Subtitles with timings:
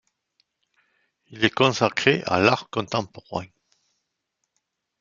[1.27, 3.45] Il est consacré à l’art contemporain.